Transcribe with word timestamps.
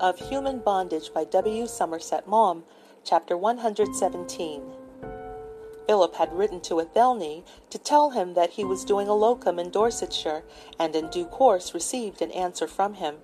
of 0.00 0.18
Human 0.28 0.58
Bondage 0.58 1.12
by 1.14 1.24
W. 1.24 1.66
Somerset 1.66 2.26
Maugham, 2.28 2.64
Chapter 3.04 3.36
117. 3.36 4.62
Philip 5.86 6.14
had 6.16 6.32
written 6.32 6.60
to 6.62 6.80
Athelney 6.80 7.44
to 7.70 7.78
tell 7.78 8.10
him 8.10 8.34
that 8.34 8.50
he 8.50 8.64
was 8.64 8.84
doing 8.84 9.08
a 9.08 9.14
locum 9.14 9.58
in 9.58 9.70
Dorsetshire, 9.70 10.44
and 10.78 10.94
in 10.94 11.08
due 11.08 11.24
course 11.24 11.72
received 11.72 12.20
an 12.20 12.32
answer 12.32 12.66
from 12.66 12.94
him. 12.94 13.16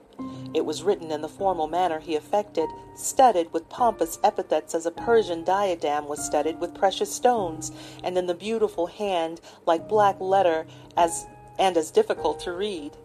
It 0.54 0.64
was 0.64 0.82
written 0.82 1.10
in 1.10 1.20
the 1.20 1.28
formal 1.28 1.66
manner 1.66 1.98
he 1.98 2.14
affected, 2.14 2.68
studded 2.94 3.52
with 3.52 3.68
pompous 3.68 4.18
epithets 4.22 4.74
as 4.74 4.86
a 4.86 4.90
Persian 4.90 5.44
diadem 5.44 6.06
was 6.06 6.24
studded 6.24 6.60
with 6.60 6.74
precious 6.74 7.12
stones, 7.12 7.72
and 8.04 8.16
in 8.16 8.26
the 8.26 8.34
beautiful 8.34 8.86
hand 8.86 9.40
like 9.66 9.88
black 9.88 10.20
letter 10.20 10.66
as 10.96 11.26
and 11.58 11.76
as 11.76 11.90
difficult 11.90 12.40
to 12.40 12.52
read 12.52 12.96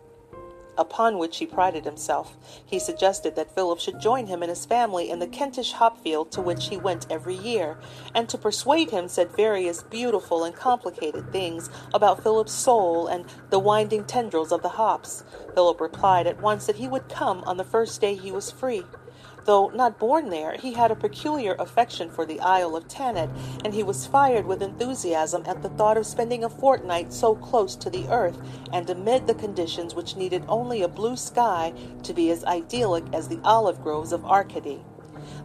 upon 0.77 1.17
which 1.17 1.37
he 1.37 1.45
prided 1.45 1.85
himself. 1.85 2.37
He 2.65 2.79
suggested 2.79 3.35
that 3.35 3.53
Philip 3.53 3.79
should 3.79 3.99
join 3.99 4.27
him 4.27 4.41
and 4.41 4.49
his 4.49 4.65
family 4.65 5.09
in 5.09 5.19
the 5.19 5.27
Kentish 5.27 5.73
hop 5.73 6.01
field 6.03 6.31
to 6.31 6.41
which 6.41 6.69
he 6.69 6.77
went 6.77 7.07
every 7.09 7.35
year, 7.35 7.77
and 8.13 8.27
to 8.29 8.37
persuade 8.37 8.91
him 8.91 9.07
said 9.07 9.35
various 9.35 9.83
beautiful 9.83 10.43
and 10.43 10.55
complicated 10.55 11.31
things 11.31 11.69
about 11.93 12.23
Philip's 12.23 12.53
soul 12.53 13.07
and 13.07 13.25
the 13.49 13.59
winding 13.59 14.05
tendrils 14.05 14.51
of 14.51 14.61
the 14.61 14.69
hops. 14.69 15.23
Philip 15.53 15.81
replied 15.81 16.27
at 16.27 16.41
once 16.41 16.65
that 16.65 16.77
he 16.77 16.87
would 16.87 17.09
come 17.09 17.43
on 17.45 17.57
the 17.57 17.63
first 17.63 18.01
day 18.01 18.15
he 18.15 18.31
was 18.31 18.51
free. 18.51 18.83
Though 19.47 19.69
not 19.69 19.97
born 19.97 20.29
there, 20.29 20.57
he 20.57 20.73
had 20.73 20.91
a 20.91 20.95
peculiar 20.95 21.55
affection 21.57 22.09
for 22.09 22.25
the 22.25 22.41
Isle 22.41 22.75
of 22.75 22.89
Thanet, 22.89 23.29
and 23.63 23.73
he 23.73 23.81
was 23.81 24.05
fired 24.05 24.45
with 24.45 24.61
enthusiasm 24.61 25.43
at 25.45 25.61
the 25.61 25.69
thought 25.69 25.95
of 25.95 26.05
spending 26.05 26.43
a 26.43 26.49
fortnight 26.49 27.13
so 27.13 27.33
close 27.33 27.77
to 27.77 27.89
the 27.89 28.09
earth 28.09 28.37
and 28.73 28.89
amid 28.89 29.25
the 29.25 29.33
conditions 29.33 29.95
which 29.95 30.17
needed 30.17 30.43
only 30.49 30.81
a 30.81 30.89
blue 30.89 31.15
sky 31.15 31.71
to 32.03 32.13
be 32.13 32.29
as 32.29 32.43
idyllic 32.43 33.05
as 33.13 33.29
the 33.29 33.39
olive 33.41 33.81
groves 33.81 34.11
of 34.11 34.25
Arcady. 34.25 34.83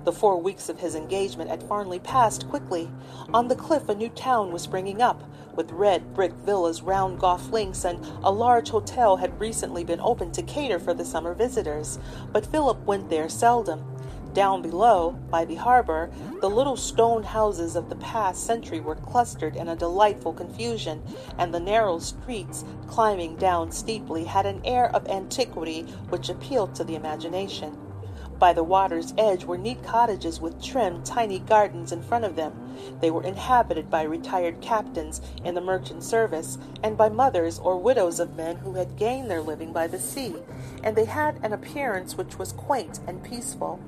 The 0.02 0.12
four 0.12 0.36
weeks 0.36 0.68
of 0.68 0.80
his 0.80 0.96
engagement 0.96 1.52
at 1.52 1.62
Farnley 1.62 2.00
passed 2.00 2.48
quickly. 2.48 2.90
On 3.32 3.46
the 3.46 3.54
cliff 3.54 3.88
a 3.88 3.94
new 3.94 4.08
town 4.08 4.50
was 4.50 4.62
springing 4.62 5.00
up, 5.00 5.22
with 5.54 5.70
red 5.70 6.12
brick 6.12 6.32
villas 6.32 6.82
round 6.82 7.20
golf 7.20 7.50
links, 7.50 7.84
and 7.84 8.04
a 8.24 8.32
large 8.32 8.70
hotel 8.70 9.18
had 9.18 9.38
recently 9.38 9.84
been 9.84 10.00
opened 10.00 10.34
to 10.34 10.42
cater 10.42 10.80
for 10.80 10.92
the 10.92 11.04
summer 11.04 11.34
visitors. 11.34 12.00
But 12.32 12.46
Philip 12.46 12.84
went 12.84 13.08
there 13.08 13.28
seldom. 13.28 13.91
Down 14.34 14.62
below, 14.62 15.10
by 15.30 15.44
the 15.44 15.56
harbor, 15.56 16.10
the 16.40 16.48
little 16.48 16.76
stone 16.76 17.22
houses 17.22 17.76
of 17.76 17.90
the 17.90 17.96
past 17.96 18.46
century 18.46 18.80
were 18.80 18.94
clustered 18.94 19.56
in 19.56 19.68
a 19.68 19.76
delightful 19.76 20.32
confusion, 20.32 21.02
and 21.36 21.52
the 21.52 21.60
narrow 21.60 21.98
streets, 21.98 22.64
climbing 22.86 23.36
down 23.36 23.70
steeply, 23.72 24.24
had 24.24 24.46
an 24.46 24.62
air 24.64 24.90
of 24.96 25.06
antiquity 25.06 25.82
which 26.08 26.30
appealed 26.30 26.74
to 26.76 26.84
the 26.84 26.94
imagination. 26.94 27.76
By 28.38 28.54
the 28.54 28.64
water's 28.64 29.12
edge 29.18 29.44
were 29.44 29.58
neat 29.58 29.84
cottages 29.84 30.40
with 30.40 30.62
trim, 30.62 31.04
tiny 31.04 31.38
gardens 31.38 31.92
in 31.92 32.02
front 32.02 32.24
of 32.24 32.34
them. 32.34 32.74
They 33.00 33.10
were 33.10 33.22
inhabited 33.22 33.90
by 33.90 34.02
retired 34.02 34.62
captains 34.62 35.20
in 35.44 35.54
the 35.54 35.60
merchant 35.60 36.02
service, 36.02 36.56
and 36.82 36.96
by 36.96 37.10
mothers 37.10 37.58
or 37.58 37.76
widows 37.76 38.18
of 38.18 38.34
men 38.34 38.56
who 38.56 38.72
had 38.72 38.96
gained 38.96 39.30
their 39.30 39.42
living 39.42 39.72
by 39.74 39.86
the 39.86 39.98
sea, 39.98 40.34
and 40.82 40.96
they 40.96 41.04
had 41.04 41.38
an 41.42 41.52
appearance 41.52 42.16
which 42.16 42.38
was 42.38 42.52
quaint 42.52 42.98
and 43.06 43.22
peaceful. 43.22 43.78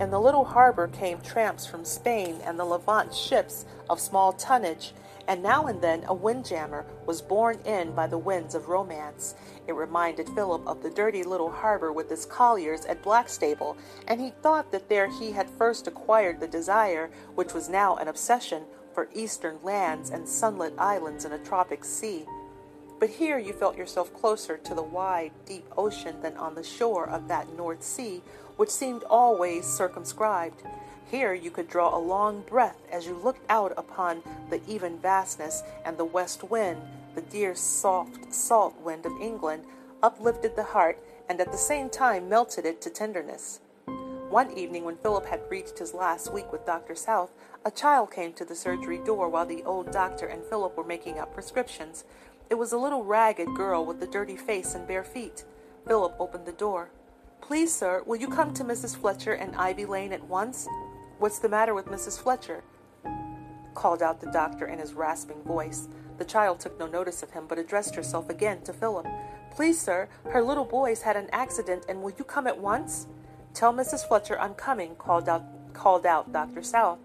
In 0.00 0.10
the 0.10 0.18
little 0.18 0.46
harbor 0.46 0.88
came 0.88 1.20
tramps 1.20 1.66
from 1.66 1.84
Spain 1.84 2.40
and 2.46 2.58
the 2.58 2.64
Levant 2.64 3.14
ships 3.14 3.66
of 3.90 4.00
small 4.00 4.32
tonnage, 4.32 4.94
and 5.28 5.42
now 5.42 5.66
and 5.66 5.82
then 5.82 6.04
a 6.08 6.14
windjammer 6.14 6.86
was 7.04 7.20
borne 7.20 7.58
in 7.66 7.92
by 7.92 8.06
the 8.06 8.16
winds 8.16 8.54
of 8.54 8.70
romance. 8.70 9.34
It 9.66 9.74
reminded 9.74 10.30
Philip 10.30 10.66
of 10.66 10.82
the 10.82 10.88
dirty 10.88 11.22
little 11.22 11.50
harbor 11.50 11.92
with 11.92 12.10
its 12.10 12.24
colliers 12.24 12.86
at 12.86 13.02
Blackstable, 13.02 13.76
and 14.08 14.22
he 14.22 14.30
thought 14.40 14.72
that 14.72 14.88
there 14.88 15.10
he 15.10 15.32
had 15.32 15.50
first 15.50 15.86
acquired 15.86 16.40
the 16.40 16.48
desire, 16.48 17.10
which 17.34 17.52
was 17.52 17.68
now 17.68 17.96
an 17.96 18.08
obsession, 18.08 18.62
for 18.94 19.10
eastern 19.12 19.58
lands 19.62 20.08
and 20.08 20.26
sunlit 20.26 20.72
islands 20.78 21.26
in 21.26 21.32
a 21.32 21.38
tropic 21.38 21.84
sea. 21.84 22.24
But 22.98 23.10
here 23.10 23.38
you 23.38 23.54
felt 23.54 23.78
yourself 23.78 24.12
closer 24.14 24.58
to 24.58 24.74
the 24.74 24.82
wide, 24.82 25.32
deep 25.46 25.66
ocean 25.76 26.20
than 26.20 26.36
on 26.36 26.54
the 26.54 26.62
shore 26.62 27.08
of 27.08 27.28
that 27.28 27.54
North 27.54 27.82
Sea 27.82 28.22
which 28.60 28.68
seemed 28.68 29.02
always 29.04 29.64
circumscribed. 29.64 30.62
Here 31.10 31.32
you 31.32 31.50
could 31.50 31.66
draw 31.66 31.96
a 31.96 31.98
long 31.98 32.42
breath 32.42 32.76
as 32.92 33.06
you 33.06 33.14
looked 33.14 33.50
out 33.50 33.72
upon 33.74 34.22
the 34.50 34.60
even 34.68 34.98
vastness, 34.98 35.62
and 35.82 35.96
the 35.96 36.04
west 36.04 36.42
wind, 36.42 36.82
the 37.14 37.22
dear 37.22 37.54
soft 37.54 38.34
salt 38.34 38.78
wind 38.82 39.06
of 39.06 39.18
England, 39.18 39.64
uplifted 40.02 40.56
the 40.56 40.62
heart 40.62 40.98
and 41.26 41.40
at 41.40 41.50
the 41.50 41.56
same 41.56 41.88
time 41.88 42.28
melted 42.28 42.66
it 42.66 42.82
to 42.82 42.90
tenderness. 42.90 43.60
One 44.28 44.52
evening, 44.52 44.84
when 44.84 44.98
Philip 44.98 45.24
had 45.24 45.40
reached 45.48 45.78
his 45.78 45.94
last 45.94 46.30
week 46.30 46.52
with 46.52 46.66
Dr. 46.66 46.94
South, 46.94 47.30
a 47.64 47.70
child 47.70 48.10
came 48.10 48.34
to 48.34 48.44
the 48.44 48.54
surgery 48.54 48.98
door 48.98 49.30
while 49.30 49.46
the 49.46 49.62
old 49.62 49.90
doctor 49.90 50.26
and 50.26 50.44
Philip 50.44 50.76
were 50.76 50.84
making 50.84 51.18
up 51.18 51.32
prescriptions. 51.32 52.04
It 52.50 52.56
was 52.56 52.72
a 52.72 52.78
little 52.78 53.04
ragged 53.04 53.54
girl 53.56 53.86
with 53.86 54.02
a 54.02 54.06
dirty 54.06 54.36
face 54.36 54.74
and 54.74 54.86
bare 54.86 55.02
feet. 55.02 55.46
Philip 55.86 56.14
opened 56.18 56.44
the 56.44 56.52
door. 56.52 56.90
Please, 57.40 57.74
sir, 57.74 58.02
will 58.06 58.16
you 58.16 58.28
come 58.28 58.54
to 58.54 58.64
Mrs. 58.64 58.96
Fletcher 58.96 59.32
and 59.32 59.56
Ivy 59.56 59.84
Lane 59.84 60.12
at 60.12 60.24
once? 60.24 60.68
What's 61.18 61.38
the 61.38 61.48
matter 61.48 61.74
with 61.74 61.86
Mrs. 61.86 62.20
Fletcher? 62.20 62.62
called 63.74 64.02
out 64.02 64.20
the 64.20 64.30
doctor 64.30 64.66
in 64.66 64.78
his 64.78 64.94
rasping 64.94 65.42
voice. 65.42 65.88
The 66.18 66.24
child 66.24 66.60
took 66.60 66.78
no 66.78 66.86
notice 66.86 67.22
of 67.22 67.30
him, 67.30 67.46
but 67.48 67.58
addressed 67.58 67.94
herself 67.94 68.28
again 68.28 68.62
to 68.62 68.72
Philip. 68.72 69.06
Please, 69.50 69.80
sir, 69.80 70.08
her 70.24 70.42
little 70.42 70.64
boy's 70.64 71.02
had 71.02 71.16
an 71.16 71.28
accident, 71.32 71.86
and 71.88 72.02
will 72.02 72.12
you 72.18 72.24
come 72.24 72.46
at 72.46 72.58
once? 72.58 73.06
Tell 73.54 73.72
Mrs. 73.72 74.06
Fletcher 74.06 74.38
I'm 74.38 74.54
coming, 74.54 74.96
called 74.96 75.28
out, 75.28 75.44
called 75.72 76.04
out 76.04 76.32
Dr. 76.32 76.62
South. 76.62 76.98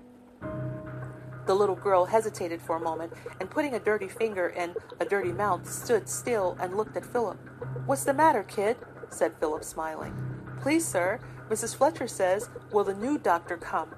The 1.46 1.56
little 1.56 1.76
girl 1.76 2.06
hesitated 2.06 2.62
for 2.62 2.76
a 2.76 2.80
moment, 2.80 3.14
and 3.40 3.50
putting 3.50 3.74
a 3.74 3.80
dirty 3.80 4.08
finger 4.08 4.48
in 4.48 4.76
a 5.00 5.06
dirty 5.06 5.32
mouth, 5.32 5.70
stood 5.70 6.10
still 6.10 6.58
and 6.60 6.76
looked 6.76 6.98
at 6.98 7.06
Philip. 7.06 7.38
What's 7.86 8.04
the 8.04 8.14
matter, 8.14 8.44
kid? 8.44 8.78
Said 9.14 9.34
Philip, 9.40 9.64
smiling. 9.64 10.16
Please, 10.62 10.86
sir, 10.86 11.20
Mrs. 11.50 11.76
Fletcher 11.76 12.08
says, 12.08 12.50
will 12.72 12.84
the 12.84 12.94
new 12.94 13.18
doctor 13.18 13.58
come? 13.58 13.96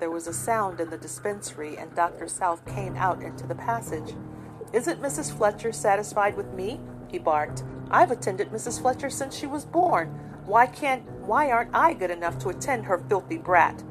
There 0.00 0.10
was 0.10 0.26
a 0.26 0.32
sound 0.32 0.80
in 0.80 0.90
the 0.90 0.98
dispensary, 0.98 1.76
and 1.76 1.94
Dr. 1.94 2.26
South 2.26 2.64
came 2.66 2.96
out 2.96 3.22
into 3.22 3.46
the 3.46 3.54
passage. 3.54 4.14
Isn't 4.72 5.02
Mrs. 5.02 5.36
Fletcher 5.36 5.72
satisfied 5.72 6.36
with 6.36 6.52
me? 6.52 6.80
he 7.08 7.18
barked. 7.18 7.64
I've 7.90 8.10
attended 8.10 8.50
Mrs. 8.50 8.80
Fletcher 8.80 9.10
since 9.10 9.36
she 9.36 9.46
was 9.46 9.64
born. 9.64 10.08
Why 10.46 10.66
can't 10.66 11.08
why 11.20 11.50
aren't 11.50 11.74
I 11.74 11.92
good 11.92 12.10
enough 12.10 12.38
to 12.40 12.48
attend 12.48 12.86
her 12.86 12.98
filthy 13.08 13.36
brat? 13.36 13.82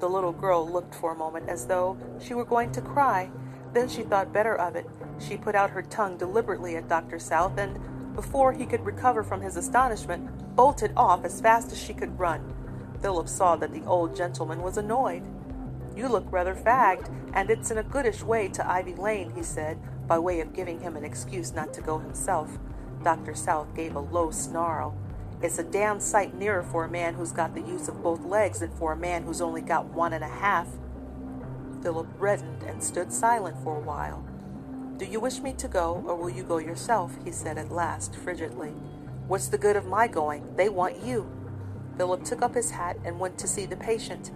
The 0.00 0.08
little 0.08 0.32
girl 0.32 0.68
looked 0.68 0.94
for 0.94 1.12
a 1.12 1.16
moment 1.16 1.48
as 1.48 1.66
though 1.66 1.96
she 2.20 2.34
were 2.34 2.44
going 2.44 2.72
to 2.72 2.80
cry. 2.80 3.30
Then 3.72 3.88
she 3.88 4.02
thought 4.02 4.32
better 4.32 4.54
of 4.56 4.76
it. 4.76 4.86
She 5.18 5.36
put 5.36 5.54
out 5.54 5.70
her 5.70 5.82
tongue 5.82 6.16
deliberately 6.16 6.76
at 6.76 6.88
Dr. 6.88 7.18
South 7.18 7.58
and 7.58 7.78
before 8.14 8.52
he 8.52 8.66
could 8.66 8.84
recover 8.84 9.22
from 9.22 9.40
his 9.40 9.56
astonishment, 9.56 10.56
bolted 10.56 10.92
off 10.96 11.24
as 11.24 11.40
fast 11.40 11.72
as 11.72 11.82
she 11.82 11.94
could 11.94 12.18
run. 12.18 12.54
Philip 13.02 13.28
saw 13.28 13.56
that 13.56 13.72
the 13.72 13.84
old 13.84 14.16
gentleman 14.16 14.62
was 14.62 14.76
annoyed. 14.76 15.22
You 15.96 16.08
look 16.08 16.26
rather 16.30 16.54
fagged, 16.54 17.12
and 17.34 17.50
it's 17.50 17.70
in 17.70 17.78
a 17.78 17.82
goodish 17.82 18.22
way 18.22 18.48
to 18.48 18.68
Ivy 18.68 18.94
Lane, 18.94 19.32
he 19.34 19.42
said, 19.42 19.78
by 20.06 20.18
way 20.18 20.40
of 20.40 20.52
giving 20.52 20.80
him 20.80 20.96
an 20.96 21.04
excuse 21.04 21.52
not 21.52 21.72
to 21.74 21.80
go 21.82 21.98
himself. 21.98 22.58
Dr. 23.02 23.34
South 23.34 23.74
gave 23.74 23.94
a 23.94 24.00
low 24.00 24.30
snarl. 24.30 24.96
It's 25.42 25.58
a 25.58 25.64
damn 25.64 26.00
sight 26.00 26.34
nearer 26.34 26.62
for 26.62 26.84
a 26.84 26.90
man 26.90 27.14
who's 27.14 27.32
got 27.32 27.54
the 27.54 27.60
use 27.60 27.88
of 27.88 28.02
both 28.02 28.24
legs 28.24 28.60
than 28.60 28.70
for 28.70 28.92
a 28.92 28.96
man 28.96 29.22
who's 29.22 29.40
only 29.40 29.60
got 29.60 29.86
one 29.86 30.12
and 30.12 30.24
a 30.24 30.28
half. 30.28 30.68
Philip 31.82 32.08
reddened 32.18 32.62
and 32.62 32.82
stood 32.82 33.12
silent 33.12 33.58
for 33.62 33.76
a 33.76 33.80
while. 33.80 34.24
Do 34.96 35.06
you 35.06 35.18
wish 35.18 35.40
me 35.40 35.52
to 35.54 35.66
go, 35.66 36.04
or 36.06 36.14
will 36.14 36.30
you 36.30 36.44
go 36.44 36.58
yourself? 36.58 37.16
he 37.24 37.32
said 37.32 37.58
at 37.58 37.72
last, 37.72 38.14
frigidly. 38.14 38.72
What's 39.26 39.48
the 39.48 39.58
good 39.58 39.74
of 39.74 39.86
my 39.86 40.06
going? 40.06 40.54
They 40.54 40.68
want 40.68 41.02
you. 41.02 41.28
Philip 41.96 42.22
took 42.24 42.42
up 42.42 42.54
his 42.54 42.70
hat 42.70 42.96
and 43.04 43.18
went 43.18 43.36
to 43.38 43.48
see 43.48 43.66
the 43.66 43.76
patient. 43.76 44.30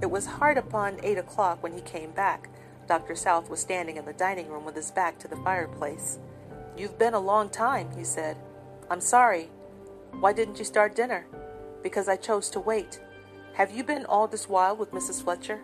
It 0.00 0.10
was 0.10 0.26
hard 0.26 0.56
upon 0.56 1.00
eight 1.02 1.18
o'clock 1.18 1.62
when 1.62 1.72
he 1.72 1.80
came 1.80 2.12
back. 2.12 2.48
Dr. 2.86 3.16
South 3.16 3.50
was 3.50 3.58
standing 3.58 3.96
in 3.96 4.04
the 4.04 4.12
dining 4.12 4.48
room 4.48 4.64
with 4.64 4.76
his 4.76 4.92
back 4.92 5.18
to 5.18 5.28
the 5.28 5.36
fireplace. 5.36 6.18
You've 6.76 6.98
been 6.98 7.14
a 7.14 7.18
long 7.18 7.48
time, 7.48 7.88
he 7.96 8.04
said. 8.04 8.36
I'm 8.88 9.00
sorry. 9.00 9.50
Why 10.20 10.32
didn't 10.32 10.60
you 10.60 10.64
start 10.64 10.94
dinner? 10.94 11.26
Because 11.82 12.08
I 12.08 12.16
chose 12.16 12.50
to 12.50 12.60
wait. 12.60 13.00
Have 13.54 13.74
you 13.74 13.82
been 13.82 14.06
all 14.06 14.28
this 14.28 14.48
while 14.48 14.76
with 14.76 14.92
Mrs. 14.92 15.24
Fletcher? 15.24 15.62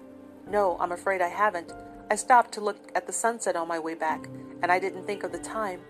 No, 0.49 0.77
I'm 0.81 0.91
afraid 0.91 1.21
I 1.21 1.29
haven't. 1.29 1.73
I 2.11 2.17
stopped 2.17 2.53
to 2.53 2.61
look 2.61 2.91
at 2.95 3.07
the 3.07 3.13
sunset 3.13 3.57
on 3.57 3.69
my 3.69 3.79
way 3.79 3.95
back, 3.95 4.29
and 4.63 4.71
I 4.71 4.79
didn't 4.79 5.07
think 5.07 5.23
of 5.23 5.33
the 5.33 5.39
time. 5.39 5.81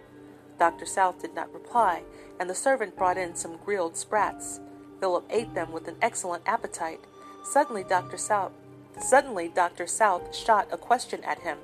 Dr. 0.58 0.86
South 0.86 1.20
did 1.20 1.34
not 1.34 1.52
reply, 1.52 2.02
and 2.38 2.48
the 2.48 2.54
servant 2.54 2.96
brought 2.96 3.18
in 3.18 3.34
some 3.34 3.58
grilled 3.64 3.96
sprats. 3.96 4.60
Philip 5.00 5.26
ate 5.30 5.54
them 5.54 5.72
with 5.72 5.88
an 5.88 5.96
excellent 6.00 6.44
appetite. 6.46 7.00
Suddenly, 7.44 7.84
Dr. 7.84 8.16
South 8.16 8.52
suddenly 9.00 9.48
Dr. 9.48 9.86
South 9.86 10.34
shot 10.34 10.68
a 10.70 10.76
question 10.76 11.22
at 11.24 11.40
him. 11.40 11.58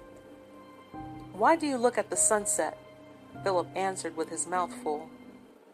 Why 1.32 1.56
do 1.56 1.66
you 1.66 1.76
look 1.76 1.98
at 1.98 2.10
the 2.10 2.16
sunset? 2.16 2.78
Philip 3.44 3.68
answered 3.76 4.16
with 4.16 4.30
his 4.30 4.46
mouth 4.46 4.72
full. 4.82 5.08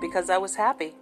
Because 0.00 0.29
I 0.29 0.38
was 0.38 0.56
happy. 0.56 0.94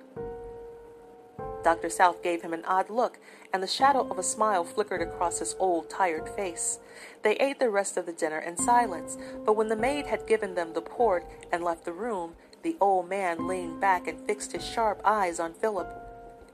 Dr. 1.63 1.89
South 1.89 2.23
gave 2.23 2.43
him 2.43 2.53
an 2.53 2.65
odd 2.65 2.91
look, 2.91 3.19
and 3.53 3.63
the 3.63 3.67
shadow 3.67 4.09
of 4.11 4.19
a 4.19 4.23
smile 4.23 4.65
flickered 4.65 5.03
across 5.03 5.39
his 5.39 5.55
old, 5.59 5.89
tired 5.89 6.29
face. 6.31 6.79
They 7.23 7.37
ate 7.37 7.59
the 7.59 7.71
rest 7.71 7.97
of 7.97 8.07
the 8.07 8.13
dinner 8.13 8.39
in 8.39 8.57
silence, 8.57 9.17
but 9.45 9.57
when 9.57 9.69
the 9.69 9.77
maid 9.77 10.07
had 10.07 10.27
given 10.27 10.55
them 10.55 10.73
the 10.73 10.81
port 10.81 11.25
and 11.53 11.63
left 11.63 11.85
the 11.85 11.93
room, 11.93 12.35
the 12.63 12.77
old 12.81 13.09
man 13.09 13.47
leaned 13.47 13.81
back 13.81 14.07
and 14.07 14.21
fixed 14.27 14.53
his 14.53 14.65
sharp 14.67 15.01
eyes 15.05 15.41
on 15.41 15.55
Philip. 15.55 15.89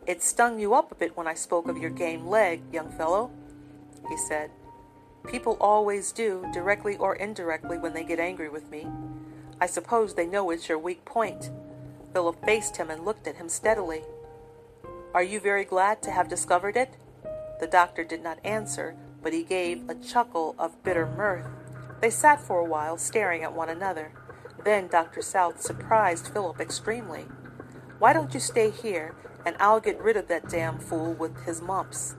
It 0.07 0.23
stung 0.23 0.59
you 0.59 0.75
up 0.75 0.91
a 0.91 0.95
bit 0.95 1.17
when 1.17 1.27
I 1.27 1.35
spoke 1.35 1.69
of 1.69 1.79
your 1.79 1.91
game 1.91 2.27
leg, 2.27 2.63
young 2.73 2.91
fellow, 2.91 3.31
he 4.09 4.17
said. 4.17 4.51
People 5.27 5.59
always 5.61 6.13
do, 6.13 6.47
directly 6.53 6.97
or 6.97 7.15
indirectly, 7.15 7.77
when 7.77 7.93
they 7.93 8.05
get 8.05 8.19
angry 8.19 8.49
with 8.49 8.71
me. 8.71 8.87
I 9.61 9.67
suppose 9.67 10.15
they 10.15 10.27
know 10.27 10.51
it's 10.51 10.69
your 10.69 10.79
weak 10.79 11.05
point. 11.05 11.51
Philip 12.15 12.43
faced 12.45 12.79
him 12.79 12.89
and 12.89 13.05
looked 13.05 13.27
at 13.27 13.37
him 13.37 13.51
steadily. 13.51 14.03
Are 15.15 15.23
you 15.23 15.41
very 15.41 15.65
glad 15.65 16.03
to 16.03 16.11
have 16.11 16.29
discovered 16.29 16.77
it? 16.77 16.97
The 17.61 17.67
doctor 17.67 18.05
did 18.05 18.23
not 18.23 18.45
answer, 18.45 18.95
but 19.23 19.33
he 19.33 19.43
gave 19.43 19.89
a 19.89 19.95
chuckle 19.95 20.55
of 20.59 20.83
bitter 20.85 21.07
mirth. 21.07 21.47
They 22.03 22.11
sat 22.11 22.41
for 22.41 22.59
a 22.59 22.65
while, 22.65 22.99
staring 22.99 23.43
at 23.43 23.55
one 23.55 23.71
another. 23.71 24.13
Then 24.65 24.87
Dr. 24.89 25.23
South 25.23 25.63
surprised 25.63 26.29
Philip 26.29 26.61
extremely. 26.61 27.27
Why 27.99 28.13
don't 28.13 28.35
you 28.35 28.39
stay 28.39 28.71
here, 28.71 29.15
and 29.47 29.57
I'll 29.59 29.81
get 29.81 29.99
rid 29.99 30.19
of 30.19 30.29
that 30.29 30.51
damn 30.51 30.79
fool 30.79 31.15
with 31.15 31.45
his 31.45 31.63
mumps? 31.63 32.15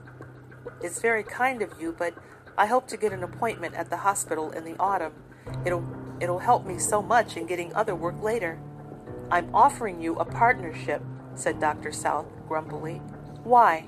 It's 0.82 1.00
very 1.00 1.22
kind 1.22 1.62
of 1.62 1.80
you, 1.80 1.94
but 1.96 2.14
I 2.58 2.66
hope 2.66 2.88
to 2.88 2.96
get 2.96 3.12
an 3.12 3.22
appointment 3.22 3.76
at 3.76 3.88
the 3.88 3.98
hospital 3.98 4.50
in 4.50 4.64
the 4.64 4.76
autumn. 4.78 5.12
It'll 5.64 5.86
it'll 6.20 6.40
help 6.40 6.66
me 6.66 6.78
so 6.78 7.00
much 7.00 7.36
in 7.36 7.46
getting 7.46 7.72
other 7.72 7.94
work 7.94 8.20
later. 8.20 8.60
I'm 9.30 9.54
offering 9.54 10.02
you 10.02 10.16
a 10.16 10.24
partnership, 10.24 11.02
said 11.34 11.60
Dr. 11.60 11.92
South 11.92 12.26
grumpily. 12.48 13.00
Why? 13.44 13.86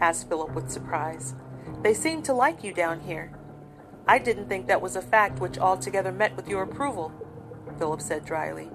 asked 0.00 0.28
Philip 0.28 0.54
with 0.54 0.70
surprise. 0.70 1.34
They 1.82 1.94
seem 1.94 2.22
to 2.22 2.32
like 2.32 2.64
you 2.64 2.72
down 2.72 3.00
here. 3.00 3.32
I 4.06 4.18
didn't 4.18 4.48
think 4.48 4.66
that 4.66 4.82
was 4.82 4.96
a 4.96 5.02
fact 5.02 5.40
which 5.40 5.58
altogether 5.58 6.12
met 6.12 6.36
with 6.36 6.48
your 6.48 6.62
approval, 6.62 7.12
Philip 7.78 8.00
said 8.00 8.24
dryly. 8.24 8.70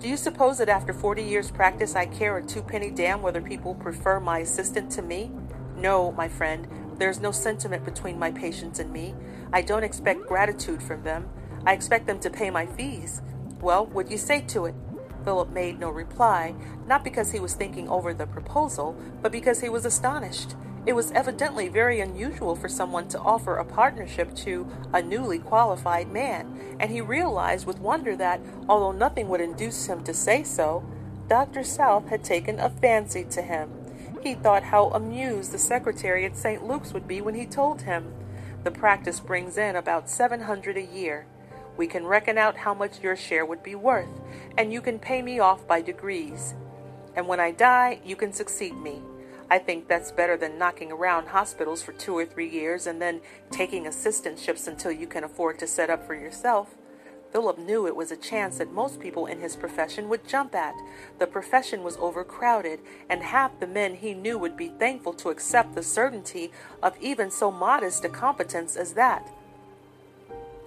Do 0.00 0.08
you 0.08 0.16
suppose 0.16 0.58
that 0.58 0.68
after 0.68 0.92
forty 0.92 1.22
years' 1.22 1.50
practice 1.50 1.94
I 1.94 2.06
care 2.06 2.36
a 2.38 2.42
twopenny 2.42 2.94
damn 2.94 3.22
whether 3.22 3.40
people 3.40 3.74
prefer 3.74 4.20
my 4.20 4.38
assistant 4.40 4.90
to 4.92 5.02
me? 5.02 5.30
No, 5.76 6.12
my 6.12 6.28
friend, 6.28 6.68
there's 6.98 7.20
no 7.20 7.32
sentiment 7.32 7.84
between 7.84 8.18
my 8.18 8.30
patients 8.30 8.78
and 8.78 8.92
me. 8.92 9.14
I 9.52 9.62
don't 9.62 9.84
expect 9.84 10.26
gratitude 10.26 10.82
from 10.82 11.02
them. 11.02 11.28
I 11.66 11.72
expect 11.72 12.06
them 12.06 12.20
to 12.20 12.30
pay 12.30 12.50
my 12.50 12.66
fees. 12.66 13.20
Well, 13.60 13.86
what 13.86 14.06
do 14.06 14.12
you 14.12 14.18
say 14.18 14.40
to 14.42 14.66
it? 14.66 14.74
Philip 15.24 15.50
made 15.50 15.80
no 15.80 15.90
reply, 15.90 16.54
not 16.86 17.02
because 17.02 17.32
he 17.32 17.40
was 17.40 17.54
thinking 17.54 17.88
over 17.88 18.12
the 18.12 18.26
proposal, 18.26 18.96
but 19.22 19.32
because 19.32 19.60
he 19.60 19.68
was 19.68 19.84
astonished. 19.84 20.54
It 20.86 20.92
was 20.92 21.12
evidently 21.12 21.68
very 21.68 22.00
unusual 22.00 22.54
for 22.56 22.68
someone 22.68 23.08
to 23.08 23.20
offer 23.20 23.56
a 23.56 23.64
partnership 23.64 24.34
to 24.36 24.66
a 24.92 25.00
newly 25.02 25.38
qualified 25.38 26.12
man, 26.12 26.76
and 26.78 26.90
he 26.90 27.00
realized 27.00 27.66
with 27.66 27.78
wonder 27.78 28.14
that, 28.16 28.40
although 28.68 28.92
nothing 28.92 29.28
would 29.28 29.40
induce 29.40 29.86
him 29.86 30.04
to 30.04 30.12
say 30.12 30.42
so, 30.42 30.84
Dr. 31.26 31.64
South 31.64 32.08
had 32.08 32.22
taken 32.22 32.60
a 32.60 32.68
fancy 32.68 33.24
to 33.30 33.40
him. 33.40 33.70
He 34.22 34.34
thought 34.34 34.64
how 34.64 34.88
amused 34.88 35.52
the 35.52 35.58
secretary 35.58 36.26
at 36.26 36.36
St. 36.36 36.66
Luke's 36.66 36.92
would 36.92 37.08
be 37.08 37.22
when 37.22 37.34
he 37.34 37.46
told 37.46 37.82
him. 37.82 38.12
The 38.62 38.70
practice 38.70 39.20
brings 39.20 39.56
in 39.56 39.76
about 39.76 40.10
seven 40.10 40.42
hundred 40.42 40.76
a 40.76 40.82
year. 40.82 41.26
We 41.76 41.86
can 41.86 42.06
reckon 42.06 42.38
out 42.38 42.56
how 42.56 42.74
much 42.74 43.02
your 43.02 43.16
share 43.16 43.44
would 43.44 43.62
be 43.62 43.74
worth, 43.74 44.20
and 44.56 44.72
you 44.72 44.80
can 44.80 44.98
pay 44.98 45.22
me 45.22 45.40
off 45.40 45.66
by 45.66 45.80
degrees. 45.80 46.54
And 47.16 47.26
when 47.26 47.40
I 47.40 47.50
die, 47.50 48.00
you 48.04 48.16
can 48.16 48.32
succeed 48.32 48.76
me. 48.76 49.02
I 49.50 49.58
think 49.58 49.88
that's 49.88 50.10
better 50.10 50.36
than 50.36 50.58
knocking 50.58 50.90
around 50.90 51.28
hospitals 51.28 51.82
for 51.82 51.92
two 51.92 52.16
or 52.16 52.24
three 52.24 52.48
years 52.48 52.86
and 52.86 53.00
then 53.00 53.20
taking 53.50 53.84
assistantships 53.84 54.66
until 54.66 54.90
you 54.90 55.06
can 55.06 55.24
afford 55.24 55.58
to 55.58 55.66
set 55.66 55.90
up 55.90 56.06
for 56.06 56.14
yourself. 56.14 56.74
Philip 57.30 57.58
knew 57.58 57.86
it 57.86 57.96
was 57.96 58.12
a 58.12 58.16
chance 58.16 58.58
that 58.58 58.72
most 58.72 59.00
people 59.00 59.26
in 59.26 59.40
his 59.40 59.56
profession 59.56 60.08
would 60.08 60.26
jump 60.26 60.54
at. 60.54 60.74
The 61.18 61.26
profession 61.26 61.82
was 61.82 61.96
overcrowded, 61.96 62.78
and 63.10 63.24
half 63.24 63.58
the 63.58 63.66
men 63.66 63.96
he 63.96 64.14
knew 64.14 64.38
would 64.38 64.56
be 64.56 64.68
thankful 64.68 65.12
to 65.14 65.30
accept 65.30 65.74
the 65.74 65.82
certainty 65.82 66.52
of 66.80 66.96
even 67.00 67.32
so 67.32 67.50
modest 67.50 68.04
a 68.04 68.08
competence 68.08 68.76
as 68.76 68.92
that. 68.92 69.28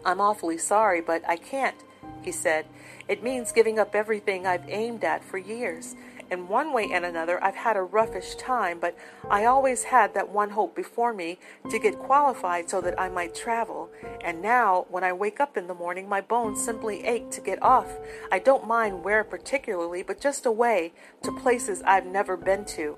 I'm 0.05 0.21
awfully 0.21 0.57
sorry, 0.57 1.01
but 1.01 1.27
I 1.27 1.35
can't, 1.35 1.83
he 2.21 2.31
said. 2.31 2.65
It 3.07 3.23
means 3.23 3.51
giving 3.51 3.79
up 3.79 3.95
everything 3.95 4.45
I've 4.45 4.69
aimed 4.69 5.03
at 5.03 5.23
for 5.23 5.38
years. 5.38 5.95
In 6.29 6.49
one 6.49 6.73
way 6.73 6.89
and 6.91 7.05
another, 7.05 7.41
I've 7.41 7.55
had 7.55 7.77
a 7.77 7.85
roughish 7.85 8.38
time, 8.38 8.79
but 8.79 8.97
I 9.29 9.45
always 9.45 9.83
had 9.83 10.13
that 10.13 10.27
one 10.27 10.49
hope 10.49 10.75
before 10.75 11.13
me 11.13 11.39
to 11.69 11.79
get 11.79 11.97
qualified 11.99 12.69
so 12.69 12.81
that 12.81 12.99
I 12.99 13.07
might 13.07 13.33
travel. 13.33 13.89
And 14.21 14.41
now, 14.41 14.88
when 14.89 15.05
I 15.05 15.13
wake 15.13 15.39
up 15.39 15.55
in 15.55 15.67
the 15.67 15.73
morning, 15.73 16.09
my 16.09 16.19
bones 16.19 16.61
simply 16.61 17.05
ache 17.05 17.31
to 17.31 17.41
get 17.41 17.63
off. 17.63 17.88
I 18.29 18.39
don't 18.39 18.67
mind 18.67 19.05
where 19.05 19.23
particularly, 19.23 20.03
but 20.03 20.19
just 20.19 20.45
away 20.45 20.91
to 21.23 21.31
places 21.31 21.81
I've 21.83 22.05
never 22.05 22.35
been 22.35 22.65
to. 22.65 22.97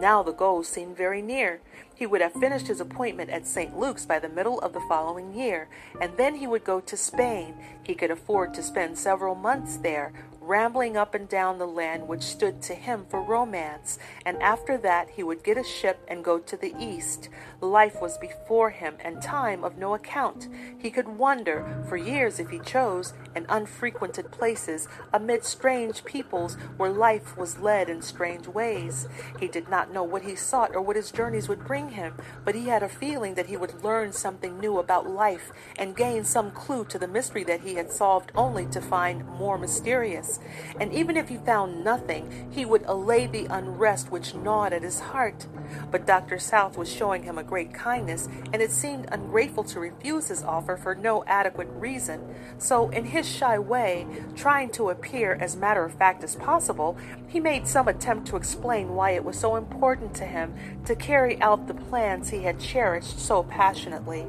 Now 0.00 0.22
the 0.22 0.32
goal 0.32 0.62
seemed 0.62 0.96
very 0.96 1.20
near. 1.20 1.60
He 1.92 2.06
would 2.06 2.20
have 2.20 2.32
finished 2.34 2.68
his 2.68 2.80
appointment 2.80 3.30
at 3.30 3.46
St. 3.46 3.76
Luke's 3.76 4.06
by 4.06 4.20
the 4.20 4.28
middle 4.28 4.60
of 4.60 4.72
the 4.72 4.80
following 4.88 5.34
year, 5.34 5.68
and 6.00 6.16
then 6.16 6.36
he 6.36 6.46
would 6.46 6.62
go 6.62 6.78
to 6.80 6.96
Spain. 6.96 7.54
He 7.82 7.96
could 7.96 8.12
afford 8.12 8.54
to 8.54 8.62
spend 8.62 8.96
several 8.96 9.34
months 9.34 9.78
there, 9.78 10.12
rambling 10.48 10.96
up 10.96 11.14
and 11.14 11.28
down 11.28 11.58
the 11.58 11.66
land 11.66 12.08
which 12.08 12.22
stood 12.22 12.62
to 12.62 12.74
him 12.74 13.04
for 13.10 13.22
romance, 13.22 13.98
and 14.24 14.42
after 14.42 14.78
that 14.78 15.10
he 15.10 15.22
would 15.22 15.44
get 15.44 15.58
a 15.58 15.62
ship 15.62 16.00
and 16.08 16.24
go 16.24 16.38
to 16.38 16.56
the 16.56 16.74
east. 16.80 17.28
Life 17.60 18.00
was 18.00 18.16
before 18.16 18.70
him, 18.70 18.94
and 19.00 19.20
time 19.20 19.62
of 19.62 19.76
no 19.76 19.94
account. 19.94 20.48
He 20.78 20.90
could 20.90 21.06
wander 21.06 21.84
for 21.86 21.98
years 21.98 22.40
if 22.40 22.48
he 22.48 22.60
chose 22.60 23.12
in 23.36 23.44
unfrequented 23.50 24.30
places, 24.30 24.88
amid 25.12 25.44
strange 25.44 26.04
peoples 26.04 26.56
where 26.78 26.90
life 26.90 27.36
was 27.36 27.58
led 27.58 27.90
in 27.90 28.00
strange 28.00 28.46
ways. 28.46 29.06
He 29.38 29.48
did 29.48 29.68
not 29.68 29.92
know 29.92 30.02
what 30.02 30.22
he 30.22 30.34
sought 30.34 30.74
or 30.74 30.80
what 30.80 30.96
his 30.96 31.12
journeys 31.12 31.48
would 31.48 31.66
bring 31.66 31.90
him, 31.90 32.14
but 32.44 32.54
he 32.54 32.68
had 32.68 32.82
a 32.82 32.88
feeling 32.88 33.34
that 33.34 33.46
he 33.46 33.56
would 33.58 33.84
learn 33.84 34.12
something 34.12 34.58
new 34.58 34.78
about 34.78 35.10
life 35.10 35.52
and 35.76 35.94
gain 35.94 36.24
some 36.24 36.50
clue 36.52 36.86
to 36.86 36.98
the 36.98 37.06
mystery 37.06 37.44
that 37.44 37.60
he 37.60 37.74
had 37.74 37.92
solved 37.92 38.32
only 38.34 38.64
to 38.66 38.80
find 38.80 39.26
more 39.26 39.58
mysterious. 39.58 40.37
And 40.80 40.92
even 40.92 41.16
if 41.16 41.28
he 41.28 41.36
found 41.36 41.84
nothing, 41.84 42.48
he 42.50 42.64
would 42.64 42.84
allay 42.86 43.26
the 43.26 43.46
unrest 43.46 44.10
which 44.10 44.34
gnawed 44.34 44.72
at 44.72 44.82
his 44.82 45.00
heart. 45.00 45.46
But 45.90 46.06
Dr. 46.06 46.38
South 46.38 46.78
was 46.78 46.92
showing 46.92 47.24
him 47.24 47.38
a 47.38 47.42
great 47.42 47.74
kindness, 47.74 48.28
and 48.52 48.62
it 48.62 48.70
seemed 48.70 49.08
ungrateful 49.10 49.64
to 49.64 49.80
refuse 49.80 50.28
his 50.28 50.42
offer 50.42 50.76
for 50.76 50.94
no 50.94 51.24
adequate 51.26 51.68
reason. 51.72 52.34
So, 52.58 52.88
in 52.90 53.06
his 53.06 53.28
shy 53.28 53.58
way, 53.58 54.06
trying 54.36 54.70
to 54.70 54.90
appear 54.90 55.34
as 55.40 55.56
matter 55.56 55.84
of 55.84 55.94
fact 55.94 56.24
as 56.24 56.36
possible, 56.36 56.96
he 57.26 57.40
made 57.40 57.66
some 57.66 57.88
attempt 57.88 58.28
to 58.28 58.36
explain 58.36 58.94
why 58.94 59.10
it 59.10 59.24
was 59.24 59.38
so 59.38 59.56
important 59.56 60.14
to 60.14 60.24
him 60.24 60.54
to 60.86 60.94
carry 60.96 61.40
out 61.40 61.66
the 61.66 61.74
plans 61.74 62.30
he 62.30 62.42
had 62.42 62.60
cherished 62.60 63.18
so 63.18 63.42
passionately. 63.42 64.26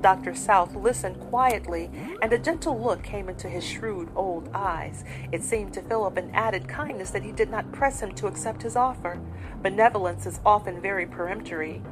Dr. 0.00 0.34
South 0.34 0.76
listened 0.76 1.18
quietly, 1.20 1.90
and 2.22 2.32
a 2.32 2.38
gentle 2.38 2.78
look 2.78 3.02
came 3.02 3.28
into 3.28 3.48
his 3.48 3.64
shrewd 3.64 4.08
old 4.14 4.48
eyes. 4.54 5.04
It 5.32 5.42
seemed 5.42 5.74
to 5.74 5.82
Philip 5.82 6.16
an 6.16 6.30
added 6.32 6.68
kindness 6.68 7.10
that 7.10 7.24
he 7.24 7.32
did 7.32 7.50
not 7.50 7.72
press 7.72 8.00
him 8.00 8.14
to 8.14 8.28
accept 8.28 8.62
his 8.62 8.76
offer. 8.76 9.20
Benevolence 9.60 10.24
is 10.24 10.40
often 10.46 10.80
very 10.80 11.04
peremptory. 11.04 11.82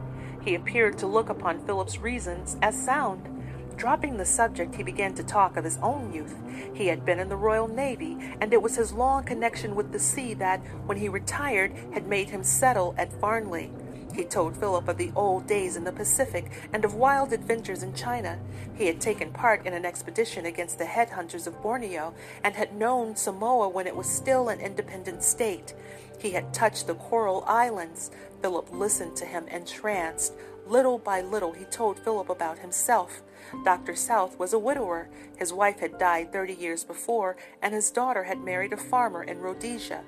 He 0.43 0.55
appeared 0.55 0.97
to 0.99 1.09
look 1.09 1.29
upon 1.29 1.67
Philip's 1.67 1.99
reasons 1.99 2.57
as 2.63 2.81
sound. 2.81 3.29
Dropping 3.77 4.17
the 4.17 4.25
subject, 4.25 4.77
he 4.77 4.83
began 4.83 5.13
to 5.15 5.25
talk 5.25 5.57
of 5.57 5.65
his 5.65 5.79
own 5.83 6.13
youth. 6.13 6.37
He 6.73 6.87
had 6.87 7.05
been 7.05 7.19
in 7.19 7.29
the 7.29 7.37
Royal 7.37 7.69
Navy, 7.69 8.17
and 8.41 8.53
it 8.53 8.63
was 8.63 8.77
his 8.77 8.93
long 8.93 9.25
connection 9.25 9.75
with 9.75 9.93
the 9.93 9.99
sea 9.99 10.33
that, 10.35 10.61
when 10.87 10.97
he 10.97 11.09
retired, 11.09 11.75
had 11.93 12.07
made 12.07 12.31
him 12.31 12.43
settle 12.43 12.95
at 12.97 13.13
Farnley. 13.21 13.71
He 14.17 14.25
told 14.25 14.57
Philip 14.57 14.89
of 14.89 14.97
the 14.97 15.13
old 15.15 15.47
days 15.47 15.77
in 15.77 15.85
the 15.85 15.93
Pacific 15.93 16.51
and 16.73 16.87
of 16.87 16.95
wild 16.95 17.35
adventures 17.35 17.83
in 17.83 17.93
China. 17.93 18.39
He 18.75 18.87
had 18.87 18.99
taken 18.99 19.31
part 19.31 19.67
in 19.67 19.75
an 19.75 19.85
expedition 19.85 20.47
against 20.47 20.79
the 20.79 20.87
headhunters 20.87 21.47
of 21.47 21.61
Borneo 21.63 22.15
and 22.43 22.55
had 22.55 22.75
known 22.75 23.15
Samoa 23.15 23.69
when 23.69 23.87
it 23.87 23.95
was 23.95 24.09
still 24.09 24.49
an 24.49 24.59
independent 24.59 25.23
state. 25.23 25.75
He 26.19 26.31
had 26.31 26.55
touched 26.55 26.87
the 26.87 26.95
Coral 26.95 27.45
Islands. 27.47 28.11
Philip 28.41 28.73
listened 28.73 29.17
to 29.17 29.27
him 29.27 29.49
entranced. 29.49 30.33
Little 30.67 30.99
by 30.99 31.21
little, 31.21 31.53
he 31.53 31.67
told 31.67 31.99
Philip 31.99 32.31
about 32.31 32.59
himself. 32.59 33.23
Dr. 33.67 33.95
South 33.95 34.39
was 34.39 34.55
a 34.55 34.59
widower. 34.59 35.11
His 35.37 35.53
wife 35.53 35.79
had 35.79 35.99
died 35.99 36.33
thirty 36.33 36.55
years 36.55 36.85
before, 36.85 37.37
and 37.61 37.75
his 37.75 37.91
daughter 37.91 38.25
had 38.25 38.41
married 38.41 38.73
a 38.73 38.79
farmer 38.79 39.23
in 39.23 39.41
Rhodesia. 39.41 40.05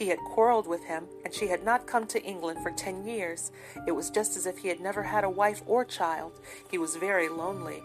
He 0.00 0.08
had 0.08 0.18
quarreled 0.20 0.66
with 0.66 0.84
him, 0.84 1.08
and 1.26 1.34
she 1.34 1.48
had 1.48 1.62
not 1.62 1.86
come 1.86 2.06
to 2.06 2.22
England 2.24 2.60
for 2.62 2.70
ten 2.70 3.06
years. 3.06 3.52
It 3.86 3.92
was 3.92 4.08
just 4.08 4.34
as 4.34 4.46
if 4.46 4.56
he 4.56 4.68
had 4.68 4.80
never 4.80 5.02
had 5.02 5.24
a 5.24 5.28
wife 5.28 5.62
or 5.66 5.84
child. 5.84 6.40
He 6.70 6.78
was 6.78 6.96
very 6.96 7.28
lonely. 7.28 7.82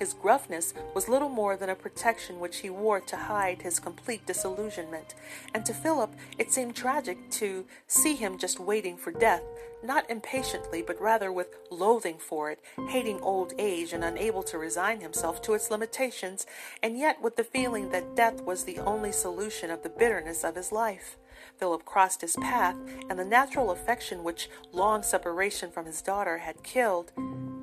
His 0.00 0.14
gruffness 0.14 0.72
was 0.94 1.10
little 1.10 1.28
more 1.28 1.58
than 1.58 1.68
a 1.68 1.74
protection 1.74 2.40
which 2.40 2.60
he 2.60 2.70
wore 2.70 3.00
to 3.00 3.16
hide 3.16 3.60
his 3.60 3.78
complete 3.78 4.24
disillusionment, 4.24 5.14
and 5.52 5.62
to 5.66 5.74
Philip 5.74 6.14
it 6.38 6.50
seemed 6.50 6.74
tragic 6.74 7.30
to 7.32 7.66
see 7.86 8.14
him 8.14 8.38
just 8.38 8.58
waiting 8.58 8.96
for 8.96 9.12
death, 9.12 9.42
not 9.84 10.08
impatiently, 10.08 10.80
but 10.80 10.98
rather 10.98 11.30
with 11.30 11.54
loathing 11.70 12.16
for 12.16 12.50
it, 12.50 12.60
hating 12.88 13.20
old 13.20 13.52
age 13.58 13.92
and 13.92 14.02
unable 14.02 14.42
to 14.44 14.56
resign 14.56 15.00
himself 15.00 15.42
to 15.42 15.52
its 15.52 15.70
limitations, 15.70 16.46
and 16.82 16.98
yet 16.98 17.20
with 17.20 17.36
the 17.36 17.44
feeling 17.44 17.90
that 17.90 18.16
death 18.16 18.40
was 18.40 18.64
the 18.64 18.78
only 18.78 19.12
solution 19.12 19.70
of 19.70 19.82
the 19.82 19.90
bitterness 19.90 20.44
of 20.44 20.56
his 20.56 20.72
life. 20.72 21.18
Philip 21.58 21.84
crossed 21.84 22.22
his 22.22 22.36
path, 22.36 22.76
and 23.10 23.18
the 23.18 23.24
natural 23.26 23.70
affection 23.70 24.24
which 24.24 24.48
long 24.72 25.02
separation 25.02 25.70
from 25.70 25.84
his 25.84 26.00
daughter 26.00 26.38
had 26.38 26.62
killed 26.62 27.12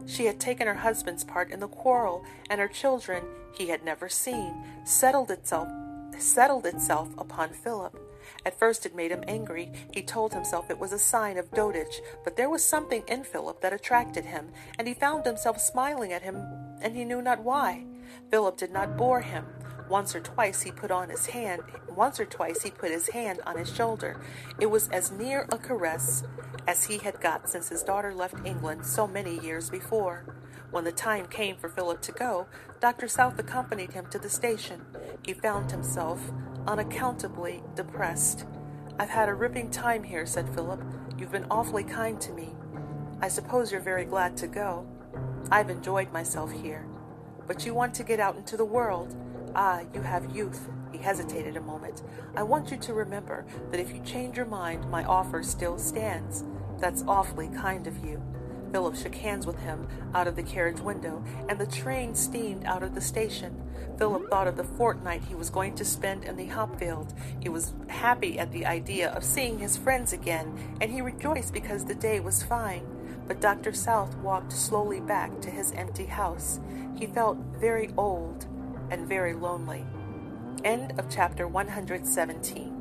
she 0.07 0.25
had 0.25 0.39
taken 0.39 0.67
her 0.67 0.75
husband's 0.75 1.23
part 1.23 1.51
in 1.51 1.59
the 1.59 1.67
quarrel, 1.67 2.23
and 2.49 2.59
her 2.59 2.67
children 2.67 3.23
he 3.53 3.67
had 3.67 3.83
never 3.83 4.09
seen, 4.09 4.63
settled 4.85 5.29
itself 5.29 5.67
settled 6.19 6.65
itself 6.65 7.09
upon 7.17 7.49
Philip. 7.49 7.99
At 8.45 8.59
first 8.59 8.85
it 8.85 8.95
made 8.95 9.11
him 9.11 9.23
angry. 9.27 9.71
He 9.91 10.01
told 10.01 10.33
himself 10.33 10.69
it 10.69 10.79
was 10.79 10.91
a 10.91 10.99
sign 10.99 11.37
of 11.37 11.51
dotage, 11.51 12.01
but 12.23 12.35
there 12.35 12.49
was 12.49 12.63
something 12.63 13.03
in 13.07 13.23
Philip 13.23 13.61
that 13.61 13.73
attracted 13.73 14.25
him, 14.25 14.51
and 14.77 14.87
he 14.87 14.93
found 14.93 15.25
himself 15.25 15.59
smiling 15.61 16.11
at 16.11 16.23
him, 16.23 16.43
and 16.81 16.95
he 16.95 17.05
knew 17.05 17.21
not 17.21 17.43
why. 17.43 17.85
Philip 18.29 18.57
did 18.57 18.71
not 18.71 18.97
bore 18.97 19.21
him. 19.21 19.45
Once 19.89 20.15
or 20.15 20.19
twice 20.19 20.61
he 20.63 20.71
put 20.71 20.91
on 20.91 21.09
his 21.09 21.27
hand 21.27 21.61
once 21.97 22.19
or 22.19 22.25
twice 22.25 22.61
he 22.61 22.69
put 22.69 22.91
his 22.91 23.09
hand 23.09 23.41
on 23.45 23.57
his 23.57 23.75
shoulder. 23.75 24.21
It 24.61 24.67
was 24.67 24.87
as 24.89 25.11
near 25.11 25.47
a 25.51 25.57
caress 25.57 26.23
as 26.67 26.85
he 26.85 26.99
had 26.99 27.19
got 27.19 27.49
since 27.49 27.69
his 27.69 27.83
daughter 27.83 28.13
left 28.13 28.45
England 28.45 28.85
so 28.85 29.07
many 29.07 29.39
years 29.39 29.69
before. 29.69 30.23
When 30.69 30.83
the 30.83 30.91
time 30.91 31.25
came 31.25 31.57
for 31.57 31.69
Philip 31.69 32.01
to 32.01 32.11
go, 32.11 32.47
Dr. 32.79 33.07
South 33.07 33.39
accompanied 33.39 33.93
him 33.93 34.05
to 34.11 34.19
the 34.19 34.29
station. 34.29 34.85
He 35.23 35.33
found 35.33 35.71
himself 35.71 36.21
unaccountably 36.67 37.63
depressed. 37.73 38.45
I've 38.99 39.09
had 39.09 39.29
a 39.29 39.33
ripping 39.33 39.71
time 39.71 40.03
here, 40.03 40.25
said 40.25 40.53
Philip. 40.53 40.83
You've 41.17 41.31
been 41.31 41.47
awfully 41.49 41.83
kind 41.83 42.21
to 42.21 42.33
me. 42.33 42.53
I 43.21 43.27
suppose 43.27 43.71
you're 43.71 43.81
very 43.81 44.05
glad 44.05 44.37
to 44.37 44.47
go. 44.47 44.85
I've 45.49 45.69
enjoyed 45.69 46.11
myself 46.11 46.51
here. 46.51 46.85
But 47.47 47.65
you 47.65 47.73
want 47.73 47.93
to 47.95 48.03
get 48.03 48.19
out 48.19 48.35
into 48.35 48.57
the 48.57 48.65
world. 48.65 49.15
Ah, 49.59 49.81
you 49.91 50.03
have 50.03 50.35
youth. 50.35 50.69
He 50.91 50.99
hesitated 50.99 51.57
a 51.57 51.61
moment. 51.61 52.03
I 52.35 52.43
want 52.43 52.69
you 52.69 52.77
to 52.77 52.93
remember 52.93 53.43
that 53.71 53.79
if 53.79 53.91
you 53.91 53.99
change 54.03 54.37
your 54.37 54.45
mind, 54.45 54.87
my 54.91 55.03
offer 55.03 55.41
still 55.41 55.79
stands. 55.79 56.43
That's 56.77 57.03
awfully 57.07 57.47
kind 57.47 57.87
of 57.87 58.05
you. 58.05 58.21
Philip 58.71 58.95
shook 58.95 59.15
hands 59.15 59.47
with 59.47 59.57
him 59.57 59.87
out 60.13 60.27
of 60.27 60.35
the 60.35 60.43
carriage 60.43 60.79
window, 60.79 61.23
and 61.49 61.57
the 61.57 61.65
train 61.65 62.13
steamed 62.13 62.65
out 62.65 62.83
of 62.83 62.93
the 62.93 63.01
station. 63.01 63.59
Philip 63.97 64.29
thought 64.29 64.45
of 64.45 64.57
the 64.57 64.63
fortnight 64.63 65.23
he 65.23 65.33
was 65.33 65.49
going 65.49 65.73
to 65.73 65.85
spend 65.85 66.23
in 66.23 66.37
the 66.37 66.45
hopfield. 66.45 67.15
He 67.39 67.49
was 67.49 67.73
happy 67.87 68.37
at 68.37 68.51
the 68.51 68.67
idea 68.67 69.09
of 69.09 69.23
seeing 69.23 69.57
his 69.57 69.75
friends 69.75 70.13
again, 70.13 70.77
and 70.81 70.91
he 70.91 71.01
rejoiced 71.01 71.51
because 71.51 71.83
the 71.83 71.95
day 71.95 72.19
was 72.19 72.43
fine. 72.43 72.85
But 73.27 73.41
Dr. 73.41 73.73
South 73.73 74.15
walked 74.17 74.51
slowly 74.53 74.99
back 74.99 75.41
to 75.41 75.49
his 75.49 75.71
empty 75.71 76.05
house. 76.05 76.59
He 76.95 77.07
felt 77.07 77.39
very 77.59 77.89
old 77.97 78.45
and 78.89 79.07
very 79.07 79.33
lonely. 79.33 79.85
End 80.63 80.99
of 80.99 81.09
chapter 81.09 81.47
117. 81.47 82.76